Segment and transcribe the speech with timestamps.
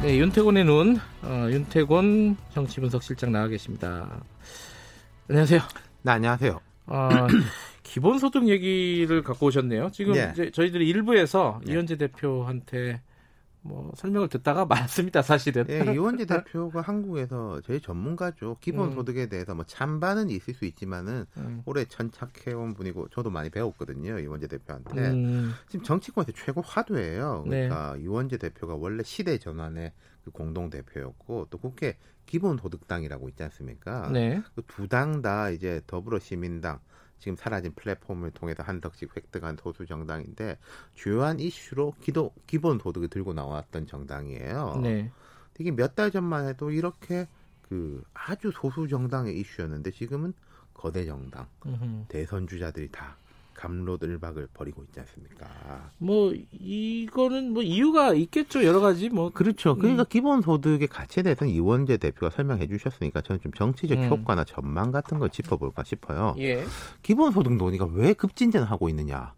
[0.00, 4.20] 네, 윤태곤의 눈, 어, 윤태곤 정치분석실장 나와 계십니다.
[5.28, 5.60] 안녕하세요.
[6.02, 6.60] 네, 안녕하세요.
[6.86, 7.08] 어,
[7.82, 9.90] 기본소득 얘기를 갖고 오셨네요.
[9.90, 10.30] 지금 네.
[10.32, 11.72] 이제 저희들이 일부에서 네.
[11.72, 13.00] 이현재 대표한테
[13.62, 14.64] 뭐 설명을 듣다가
[15.10, 15.66] 말았습니다, 사실은.
[15.68, 18.56] 예, 이원재 대표가 한국에서 제일 전문가죠.
[18.60, 18.94] 기본 음.
[18.94, 21.62] 소득에 대해서 뭐 찬반은 있을 수 있지만은 음.
[21.66, 24.18] 오래 천착해온 분이고 저도 많이 배웠거든요.
[24.18, 25.10] 이원재 대표한테.
[25.10, 27.44] 음, 지금 정치권에서 최고 화두예요.
[27.46, 27.68] 네.
[27.68, 29.92] 그러니까 이원재 대표가 원래 시대 전환의
[30.24, 34.10] 그 공동 대표였고 또 국회 기본 소득당이라고 있지 않습니까?
[34.12, 34.42] 네.
[34.54, 36.78] 그 두 당 다 이제 더불어시민당
[37.18, 40.58] 지금 사라진 플랫폼을 통해서 한덕씩 획득한 소수 정당인데
[40.94, 44.80] 주요한 이슈로 기도 기본 소득을 들고 나왔던 정당이에요.
[44.82, 45.10] 네.
[45.58, 47.26] 이게 몇 달 전만 해도 이렇게
[47.62, 50.32] 그 아주 소수 정당의 이슈였는데 지금은
[50.72, 52.04] 거대 정당 음흠.
[52.08, 53.16] 대선 주자들이 다
[53.58, 55.90] 감로들박을 벌이고 있지 않습니까?
[55.98, 59.30] 뭐 이거는 뭐 이유가 있겠죠, 여러 가지 뭐.
[59.30, 59.74] 그렇죠.
[59.74, 60.06] 그러니까 음.
[60.08, 64.08] 기본 소득의 가치에 대해서는 이원재 대표가 설명해 주셨으니까 저는 좀 정치적 음.
[64.08, 66.36] 효과나 전망 같은 걸 짚어볼까 싶어요.
[66.38, 66.64] 예.
[67.02, 69.34] 기본 소득 논의가 왜 급진전하고 있느냐?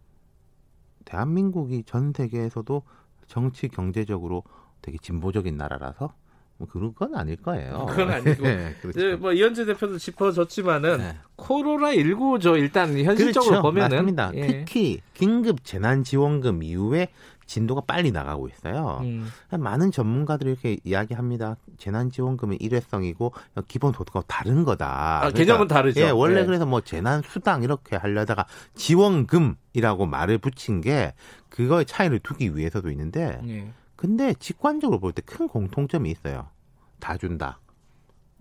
[1.05, 2.83] 대한민국이 전 세계에서도
[3.25, 4.43] 정치 경제적으로
[4.83, 6.13] 되게 진보적인 나라라서
[6.61, 7.87] 뭐 그런 건 아닐 거예요.
[7.89, 8.43] 그건 아니고.
[8.45, 8.99] 네, 그렇죠.
[8.99, 11.17] 이제 뭐 이현재 대표도 짚어줬지만은 네.
[11.35, 12.55] 코로나 19죠.
[12.55, 13.61] 일단 현실적으로 그렇죠.
[13.63, 14.31] 보면은 맞습니다.
[14.35, 14.47] 예.
[14.47, 17.07] 특히 긴급 재난지원금 이후에
[17.47, 18.99] 진도가 빨리 나가고 있어요.
[19.01, 19.27] 음.
[19.49, 21.57] 많은 전문가들이 이렇게 이야기합니다.
[21.79, 23.33] 재난지원금은 일회성이고
[23.67, 25.25] 기본소득과 다른 거다.
[25.25, 25.99] 아, 개념은 다르죠.
[25.99, 26.45] 예, 원래 예.
[26.45, 28.45] 그래서 뭐 재난수당 이렇게 하려다가
[28.75, 31.13] 지원금이라고 말을 붙인 게
[31.49, 33.73] 그거의 차이를 두기 위해서도 있는데 예.
[34.01, 36.47] 근데 직관적으로 볼 때 큰 공통점이 있어요.
[36.99, 37.59] 다 준다.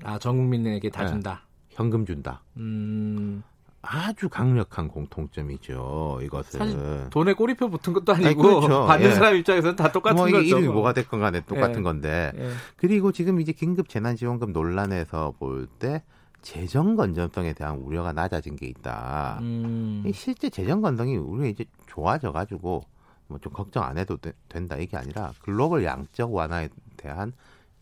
[0.03, 1.11] 아, 전 국민에게 다 네.
[1.11, 1.43] 준다.
[1.69, 2.43] 현금 준다.
[2.57, 3.43] 음.
[3.83, 6.21] 아주 강력한 공통점이죠.
[6.23, 6.59] 이것은.
[6.59, 8.85] 사실 돈에 꼬리표 붙은 것도 아니고 아니, 그렇죠.
[8.89, 9.13] 받는 예.
[9.13, 10.39] 사람 입장에서는 다 똑같은 뭐 거죠.
[10.41, 11.83] 이름이 뭐가 됐건 간에 똑같은 예.
[11.83, 12.33] 건데.
[12.37, 12.51] 예.
[12.77, 16.03] 그리고 지금 이제 긴급 재난지원금 논란에서 볼 때
[16.43, 19.39] 재정 건전성에 대한 우려가 낮아진 게 있다.
[19.43, 20.03] 음.
[20.07, 22.83] 이 실제 재정 건전이 우리가 이제 좋아져 가지고
[23.31, 27.33] 뭐 좀 걱정 안 해도 되- 된다 이게 아니라 글로벌 양적 완화에 대한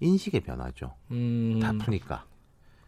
[0.01, 0.95] 인식의 변화죠.
[1.11, 1.59] 음.
[1.61, 2.25] 다 푸니까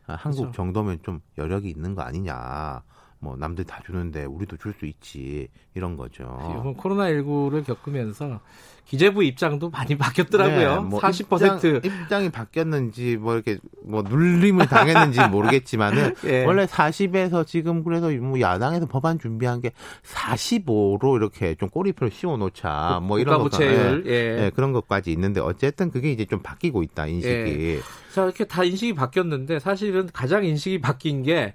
[0.07, 0.57] 아, 한국 그렇죠.
[0.57, 2.83] 정도면 좀 여력이 있는 거 아니냐.
[3.21, 6.25] 뭐 남들 다 주는데 우리도 줄 수 있지 이런 거죠.
[6.59, 8.41] 이번 코로나 19를 겪으면서
[8.87, 10.83] 기재부 입장도 많이 바뀌었더라고요.
[10.83, 16.45] 네, 뭐 40% 입장, 이 바뀌었는지 뭐 이렇게 뭐 눌림을 당했는지 모르겠지만은 예.
[16.45, 19.71] 원래 40에서 지금 그래서 뭐 야당에서 법안 준비한 게
[20.05, 24.47] 45로 이렇게 좀 꼬리표를 씌워 놓자 뭐 이런 것 국가부채율 예.
[24.47, 27.81] 예, 그런 것까지 있는데 어쨌든 그게 이제 좀 바뀌고 있다 인식이.
[28.13, 31.55] 자 이렇게 다 인식이 바뀌었는데 사실은 가장 인식이 바뀐 게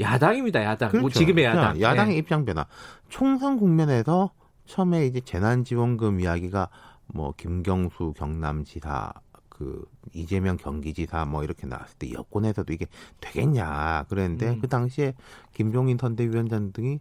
[0.00, 0.62] 야당입니다.
[0.64, 0.90] 야당.
[0.92, 1.18] 뭐 그렇죠.
[1.20, 1.80] 지금의 야당.
[1.80, 2.18] 야당의 예.
[2.18, 2.66] 입장 변화.
[3.08, 4.30] 총선 국면에서
[4.66, 6.68] 처음에 이제 재난지원금 이야기가
[7.08, 9.12] 뭐 김경수 경남지사
[9.48, 12.86] 그 이재명 경기지사 뭐 이렇게 나왔을 때 여권에서도 이게
[13.20, 14.60] 되겠냐 그랬는데 음.
[14.60, 15.14] 그 당시에
[15.52, 16.98] 김종인 선대위원장 등이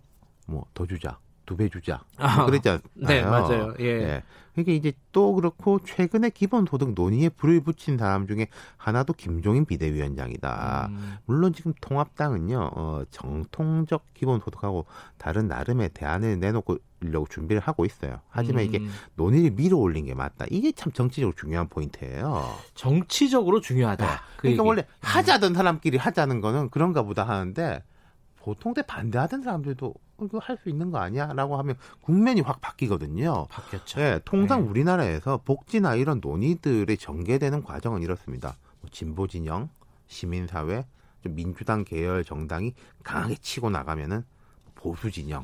[0.47, 1.18] 뭐 더 주자
[1.52, 2.80] 두 배 주자 아, 뭐 그랬잖아요.
[2.96, 3.74] 네 맞아요.
[3.82, 3.86] 예.
[3.86, 4.24] 예.
[4.54, 8.48] 그러니까 이제 또 그렇고 최근에 기본소득 논의에 불을 붙인 사람 중에
[8.78, 10.88] 하나도 김종인 비대위원장이다.
[10.92, 14.86] 음, 물론 지금 통합당은요, 어, 정통적 기본소득하고
[15.18, 18.20] 다른 나름의 대안을 내놓으려고 준비를 하고 있어요.
[18.30, 20.46] 하지만 이게 음, 논의를 밀어 올린 게 맞다.
[20.50, 22.54] 이게 참 정치적으로 중요한 포인트예요.
[22.76, 24.06] 정치적으로 중요하다.
[24.06, 24.68] 아, 그 그러니까 얘기.
[24.68, 27.84] 원래 하자던 사람끼리 하자는 거는 그런가 보다 하는데
[28.36, 29.94] 보통 때 반대하던 사람들도 어,
[30.26, 31.34] 이거 할 수 있는 거 아니야?
[31.34, 33.48] 라고 하면 국면이 확 바뀌거든요.
[33.50, 34.02] 바뀌었죠.
[34.02, 34.70] 예, 통상 네.
[34.70, 38.56] 우리나라에서 복지나 이런 논의들이 전개되는 과정은 이렇습니다.
[38.82, 39.70] 뭐 진보 진영,
[40.08, 40.85] 시민사회,
[41.23, 42.73] 좀 민주당 계열 정당이
[43.03, 44.23] 강하게 치고 나가면은
[44.76, 45.44] 보수 진영,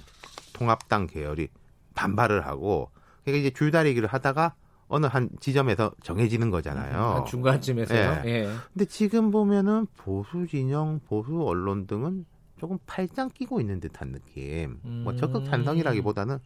[0.53, 1.47] 통합당 계열이
[1.95, 2.89] 반발을 하고
[3.23, 4.53] 그러니까 이제 줄다리기를 하다가
[4.89, 7.15] 어느 한 지점에서 정해지는 거잖아요.
[7.15, 8.21] 한 중간쯤에서요.
[8.25, 8.29] 예.
[8.29, 8.49] 예.
[8.73, 12.25] 근데 지금 보면은 보수 진영, 보수 언론 등은
[12.57, 14.79] 조금 팔짱 끼고 있는 듯한 느낌.
[15.03, 16.39] 뭐 적극 찬성이라기보다는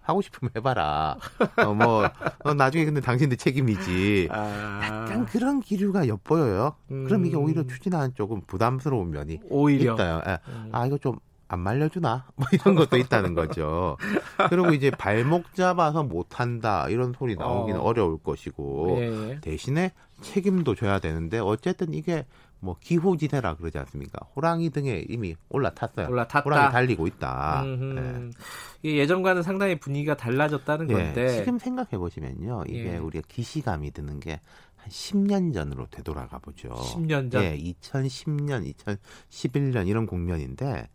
[0.00, 1.18] 하고 싶으면 해봐라.
[1.56, 2.08] 어, 뭐
[2.44, 4.28] 어, 나중에 근데 당신들 책임이지.
[4.30, 6.76] 아, 약간 그런 기류가 엿보여요.
[6.88, 7.42] 그럼 이게 음.
[7.42, 10.22] 오히려 추진하는 쪽은 부담스러운 면이 오히려 있다요.
[10.26, 10.38] 예.
[10.48, 10.68] 음.
[10.72, 11.18] 아 이거 좀
[11.48, 12.26] 안 말려주나?
[12.36, 13.96] 뭐 이런 것도 있다는 거죠.
[14.48, 17.84] 그리고 이제 발목 잡아서 못한다 이런 소리 나오기는 어.
[17.84, 17.92] 어.
[17.92, 19.40] 려울 것이고 예.
[19.40, 22.26] 대신에 책임도 져야 되는데 어쨌든 이게
[22.60, 24.26] 뭐 기후지대라 그러지 않습니까?
[24.34, 26.08] 호랑이 등에 이미 올라탔어요.
[26.08, 26.44] 올라탔다.
[26.44, 27.64] 호랑이 달리고 있다.
[28.82, 30.94] 이게 예전과는 상당히 분위기가 달라졌다는 예.
[30.94, 31.22] 건데.
[31.24, 31.28] 예.
[31.44, 32.96] 지금 생각해 보시면요, 이게 예.
[32.96, 34.40] 우리가 기시감이 드는 게
[34.86, 36.68] 한 10년 전으로 되돌아가 보죠.
[36.70, 37.42] 10년 전.
[37.42, 40.88] 예, 2010년, 2011년 이런 국면인데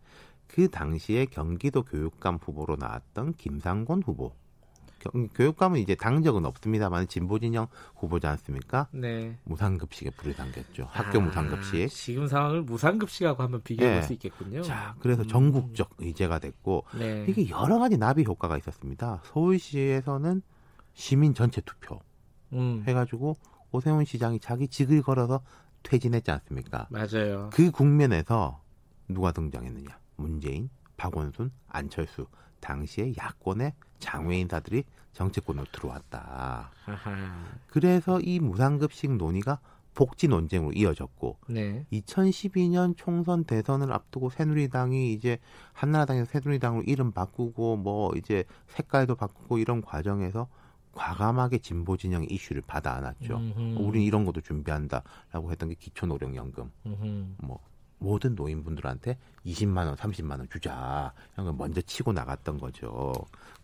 [0.46, 4.34] 그 당시에 경기도 교육감 후보로 나왔던 김상곤 후보.
[5.02, 7.66] 경- 교육감은 이제 당적은 없습니다만 진보 진영
[7.96, 8.86] 후보지 않습니까?
[8.92, 9.36] 네.
[9.44, 10.86] 무상급식에 불이 당겼죠.
[10.90, 11.88] 학교 아, 무상급식.
[11.90, 14.02] 지금 상황을 무상급식하고 한번 비교해 볼 예.
[14.02, 14.62] 수 있겠군요.
[14.62, 15.28] 자, 그래서 음.
[15.28, 17.26] 전국적 의제가 됐고 네.
[17.28, 19.20] 이게 여러 가지 나비 효과가 있었습니다.
[19.24, 20.42] 서울시에서는
[20.94, 22.00] 시민 전체 투표
[22.52, 23.36] 음, 해가지고
[23.72, 25.40] 오세훈 시장이 자기 직을 걸어서
[25.82, 26.86] 퇴진했지 않습니까?
[26.90, 27.50] 맞아요.
[27.52, 28.60] 그 국면에서
[29.08, 29.98] 누가 등장했느냐?
[30.16, 32.26] 문재인, 박원순, 안철수
[32.62, 36.70] 당시에 야권의 장외 인사들이 정치권으로 들어왔다.
[36.86, 37.44] 아하.
[37.66, 39.58] 그래서 이 무상급식 논의가
[39.94, 41.84] 복지 논쟁으로 이어졌고 네.
[41.92, 45.38] 2012년 총선 대선을 앞두고 새누리당이 이제
[45.74, 50.48] 한나라당에서 새누리당으로 이름 바꾸고 뭐 이제 색깔도 바꾸고 이런 과정에서
[50.94, 53.40] 과감하게 진보 진영의 이슈를 받아 안았죠.
[53.78, 56.70] 우리 이런 것도 준비한다라고 했던 게 기초노령연금.
[56.86, 57.26] 음흠.
[57.38, 57.58] 뭐
[58.02, 59.16] 모든 노인분들한테
[59.46, 63.12] 20만 원, 30만 원 주자 이런 걸 먼저 치고 나갔던 거죠.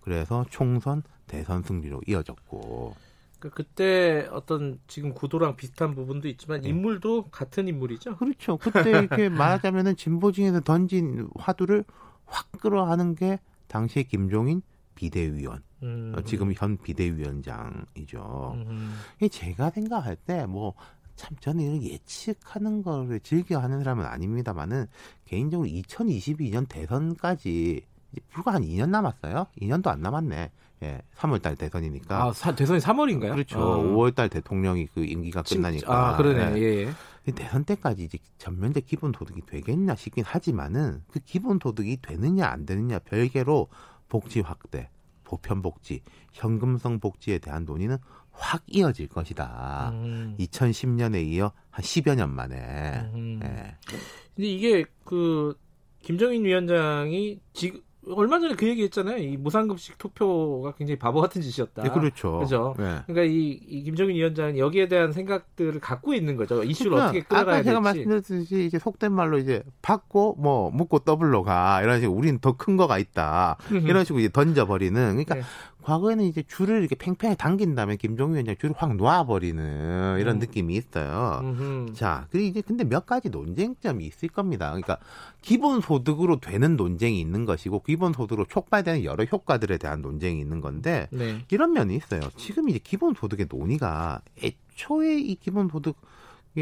[0.01, 2.95] 그래서 총선 대선 승리로 이어졌고
[3.41, 6.71] 그 그때 어떤 지금 구도랑 비슷한 부분도 있지만 네.
[6.71, 8.17] 인물도 같은 인물이죠.
[8.17, 8.57] 그렇죠.
[8.57, 11.85] 그때 이렇게 말하자면은 진보진에서 던진 화두를
[12.27, 13.39] 확 끌어하는 게
[13.69, 14.63] 당시에 김종인
[14.97, 16.13] 비대위원, 음.
[16.17, 18.55] 어, 지금 현 비대위원장이죠.
[18.57, 18.95] 음.
[19.31, 20.75] 제가 생각할 때 뭐
[21.19, 24.87] 참 저는 이런 예측하는 거를 즐겨 하는 사람은 아닙니다만은
[25.27, 29.49] 개인적으로 2022년 대선까지 이제 불과 한 2년 남았어요.
[29.61, 30.51] 2년도 안 남았네.
[30.85, 32.25] 예, 3월달 대선이니까.
[32.29, 33.33] 아, 사- 대선이 3월인가요?
[33.33, 33.59] 그렇죠.
[33.61, 33.83] 어.
[33.83, 36.15] 5월달 대통령이 그 임기가 끝나니까.
[36.15, 36.55] 아, 그러네.
[36.57, 36.63] 예.
[36.63, 36.87] 예.
[36.87, 36.93] 예.
[37.27, 43.67] 이 대선 때까지 이제 전면적 기본소득이 되겠냐 싶긴 하지만은 그 기본소득이 되느냐 안 되느냐 별개로
[44.09, 44.89] 복지 확대,
[45.25, 46.01] 보편 복지,
[46.33, 47.99] 현금성 복지에 대한 논의는
[48.39, 49.91] 확 이어질 것이다.
[49.95, 50.37] 음.
[50.39, 52.57] 2010년에 이어 한 10여 년 만에.
[53.15, 53.41] 음.
[53.43, 53.75] 예.
[54.35, 55.57] 근데 이게 그
[56.01, 57.81] 김종인 위원장이 지금
[58.11, 59.19] 얼마 전에 그 얘기했잖아요.
[59.19, 61.83] 이 무상급식 투표가 굉장히 바보 같은 짓이었다.
[61.85, 62.39] 예, 그렇죠.
[62.39, 62.75] 그죠.
[62.79, 63.03] 예.
[63.07, 66.63] 그러니까 이, 이 김종인 위원장은 여기에 대한 생각들을 갖고 있는 거죠.
[66.65, 68.07] 이슈를 그러니까 어떻게 끌어가야 아까 제가 될지.
[68.07, 72.79] 말씀드렸듯이 이제 속된 말로 이제 받고 뭐 묻고 더블로 가 이런 식으로 우리는 더 큰
[72.79, 75.43] 거가 있다 이런 식으로 이제 던져버리는 그러니까 네.
[75.89, 80.39] 과거에는 이제 줄을 이렇게 팽팽히 당긴 다음에 김종인 위원장 줄을 확 놓아버리는 이런 음.
[80.39, 81.41] 느낌이 있어요.
[81.43, 81.95] 음흠.
[81.95, 84.67] 자, 그리고 이제 근데 몇 가지 논쟁점이 있을 겁니다.
[84.69, 84.99] 그러니까
[85.41, 91.09] 기본 소득으로 되는 논쟁이 있는 것이고 기본 소득으로 촉발되는 여러 효과들에 대한 논쟁이 있는 건데
[91.11, 91.43] 네.
[91.51, 92.21] 이런 면이 있어요.
[92.37, 95.97] 지금 이제 기본 소득의 논의가 애초에 이 기본 소득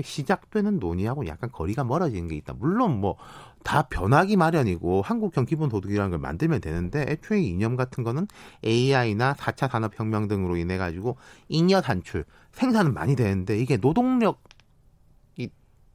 [0.03, 2.55] 시작되는 논의하고 약간 거리가 멀어지는 게 있다.
[2.55, 3.17] 물론 뭐
[3.67, 8.29] 다 변하기 마련이고 한국형 기본소득이라는 걸 만들면 되는데 애초에 이념 같은 거는
[8.65, 11.17] AI나 4차 산업혁명 등으로 인해 가지고
[11.49, 14.41] 잉여 산출 생산은 많이 되는데 이게 노동력
[15.37, 15.49] 이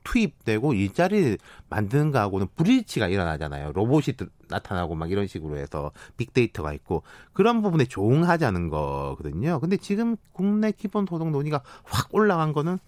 [0.03, 1.37] 투입되고 일자리를
[1.69, 3.71] 만드는 거하고는 불일치가 일어나잖아요.
[3.71, 9.61] 로봇이 드- 나타나고 막 이런 식으로 해서 빅데이터가 있고 그런 부분에 조응하자는 거거든요.
[9.61, 12.79] 근데 지금 국내 기본소득 논의가 확 올라간 거는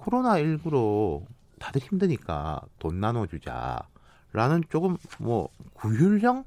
[0.00, 1.24] 코로나19로
[1.58, 6.44] 다들 힘드니까 돈 나눠주자라는 조금 뭐 구휼형?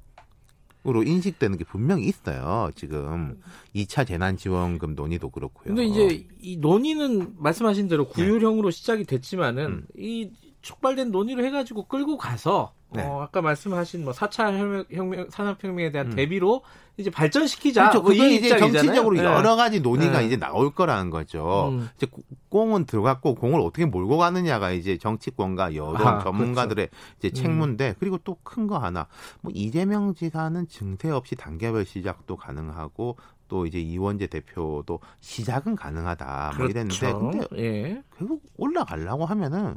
[0.85, 2.69] 으로 인식되는 게 분명히 있어요.
[2.75, 3.39] 지금
[3.73, 5.73] 2차 재난지원금 논의도 그렇고요.
[5.73, 9.87] 근데 이제 이 논의는 말씀하신 대로 구휼형으로 시작이 됐지만은 음.
[9.95, 10.29] 이
[10.63, 13.03] 촉발된 논의를 해가지고 끌고 가서 네.
[13.03, 16.15] 어, 아까 말씀하신 뭐 4차 혁명, 혁명, 산업혁명에 대한 음.
[16.15, 16.61] 대비로
[16.97, 17.89] 이제 발전시키자.
[17.89, 18.01] 그렇죠.
[18.01, 18.55] 뭐 그게 이 이제.
[18.57, 19.23] 정치적으로 네.
[19.23, 20.27] 여러 가지 논의가 네.
[20.27, 21.69] 이제 나올 거라는 거죠.
[21.71, 21.89] 음.
[21.97, 27.33] 이제 고- 공은 들어갔고 공을 어떻게 몰고 가느냐가 이제 정치권과 여론 아, 전문가들의 이제 음.
[27.33, 29.07] 책무인데 그리고 또 큰 거 하나
[29.41, 33.17] 뭐 이재명 지사는 증세 없이 단계별 시작도 가능하고
[33.47, 37.19] 또 이제 이원재 대표도 시작은 가능하다 뭐 이랬는데 그렇죠.
[37.19, 38.03] 근데 예.
[38.17, 39.75] 결국 올라가려고 하면은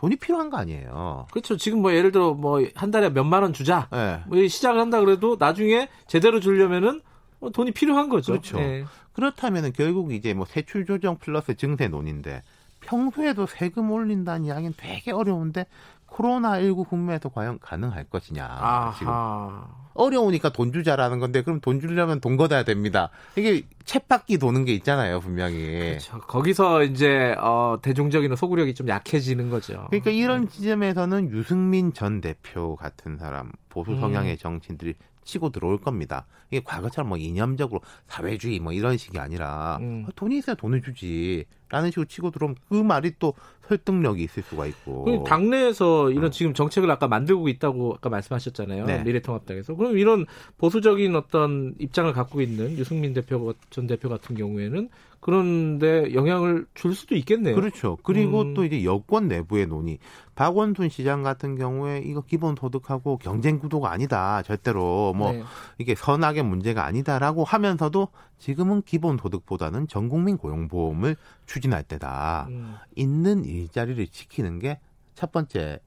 [0.00, 1.26] 돈이 필요한 거 아니에요.
[1.30, 1.58] 그렇죠.
[1.58, 3.86] 지금 뭐 예를 들어 뭐 한 달에 몇만 원 주자.
[3.92, 4.22] 예.
[4.26, 7.02] 뭐 시작을 한다 그래도 나중에 제대로 주려면은
[7.40, 8.32] 어, 돈이 필요한 거죠.
[8.32, 8.58] 그렇죠.
[8.60, 8.84] 예.
[9.12, 12.42] 그렇다면은 결국 이제 뭐 세출 조정 플러스 증세 논인데
[12.80, 15.66] 평소에도 세금 올린다는 이야기는 되게 어려운데
[16.10, 18.94] 코로나19 국면에서 과연 가능할 것이냐.
[18.98, 19.80] 지금 아하.
[19.94, 23.10] 어려우니까 돈 주자라는 건데 그럼 돈 주려면 돈 걷어야 됩니다.
[23.36, 25.78] 이게 챗바퀴 도는 게 있잖아요, 분명히.
[25.78, 26.20] 그렇죠.
[26.20, 29.86] 거기서 이제 어, 대중적인 소구력이 좀 약해지는 거죠.
[29.90, 36.26] 그러니까 이런 지점에서는 유승민 전 대표 같은 사람, 보수 성향의 정치인들이 치고 들어올 겁니다.
[36.50, 40.04] 이게 과거처럼 뭐 이념적으로 사회주의 뭐 이런 식이 아니라 음.
[40.06, 41.44] 아, 돈이 있어야 돈을 주지.
[41.70, 43.34] 라는 식으로 치고 들어오면 그 말이 또
[43.68, 45.04] 설득력이 있을 수가 있고.
[45.04, 48.84] 그 당내에서 이런 지금 정책을 아까 만들고 있다고 아까 말씀하셨잖아요.
[48.86, 49.02] 네.
[49.04, 49.76] 미래통합당에서.
[49.76, 50.26] 그럼 이런
[50.58, 54.88] 보수적인 어떤 입장을 갖고 있는 유승민 대표 전 대표 같은 경우에는
[55.20, 57.54] 그런데 영향을 줄 수도 있겠네요.
[57.54, 57.98] 그렇죠.
[58.02, 58.54] 그리고 음.
[58.54, 59.98] 또 이제 여권 내부의 논의.
[60.34, 64.42] 박원순 시장 같은 경우에 이거 기본 소득하고 경쟁 구도가 아니다.
[64.42, 65.42] 절대로 뭐 네.
[65.76, 68.08] 이게 선악의 문제가 아니다라고 하면서도
[68.38, 72.46] 지금은 기본 소득보다는 전 국민 고용보험을 추 진할 때다.
[72.50, 72.76] 음.
[72.96, 74.80] 있는 일자리를 지키는 게
[75.20, 75.80] 첫 번째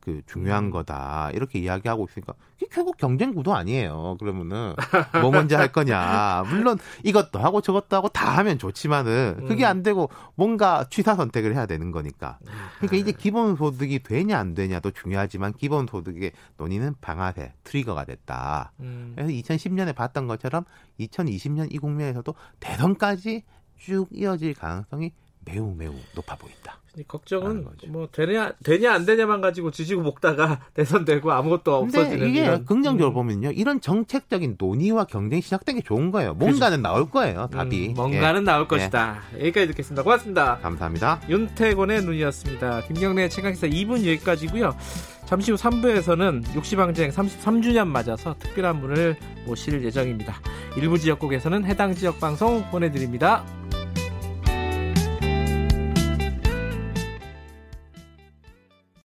[0.00, 0.70] 그 중요한 음.
[0.70, 2.34] 거다 이렇게 이야기하고 있으니까
[2.70, 4.16] 결국 경쟁 구도 아니에요.
[4.20, 4.74] 그러면은
[5.20, 6.44] 뭐 먼저 할 거냐.
[6.48, 9.68] 물론 이것도 하고 저것도 하고 다 하면 좋지만은 그게 음.
[9.68, 12.38] 안 되고 뭔가 취사 선택을 해야 되는 거니까.
[12.76, 18.72] 그러니까 이제 기본 소득이 되냐 안 되냐도 중요하지만 기본 소득의 논의는 방아쇠 트리거가 됐다.
[18.80, 19.14] 음.
[19.16, 20.64] 그래서 2010년에 봤던 것처럼
[21.00, 23.42] 2020년 이 국면에서도 대선까지
[23.80, 25.12] 쭉 이어질 가능성이
[25.44, 26.78] 매우 매우 높아 보인다.
[26.98, 27.66] 이 걱정은.
[27.88, 32.64] 뭐 되냐 되냐 안 되냐만 가지고 지지고 볶다가 대선 되고 아무것도 근데 없어지는 이게 이런.
[32.66, 33.14] 긍정적으로 음.
[33.14, 33.52] 보면요.
[33.52, 36.34] 이런 정책적인 논의와 경쟁이 시작된 게 좋은 거예요.
[36.34, 37.48] 뭔가는 나올 거예요.
[37.52, 37.90] 답이.
[37.90, 38.66] 음, 뭔가는 나올 예.
[38.66, 39.22] 것이다.
[39.34, 40.02] 여기까지 듣겠습니다.
[40.02, 40.58] 고맙습니다.
[40.58, 41.20] 감사합니다.
[41.28, 42.82] 윤태곤의 눈이었습니다.
[42.82, 44.76] 김경래 최강기사 2분 여기까지고요.
[45.26, 50.34] 잠시 후 3부에서는 육시방쟁 33주년 맞아서 특별한 분을 모실 예정입니다.
[50.76, 53.44] 일부 지역국에서는 해당 지역 방송 보내드립니다.